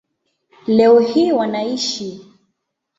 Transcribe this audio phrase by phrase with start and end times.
[0.67, 2.31] Leo hii wanaishi